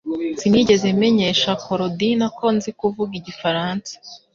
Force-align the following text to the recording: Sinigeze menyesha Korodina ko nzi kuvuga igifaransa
Sinigeze 0.39 0.87
menyesha 1.01 1.49
Korodina 1.65 2.25
ko 2.37 2.45
nzi 2.55 2.69
kuvuga 2.79 3.11
igifaransa 3.21 3.93